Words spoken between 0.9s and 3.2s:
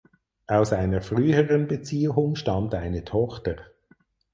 früheren Beziehung stammt eine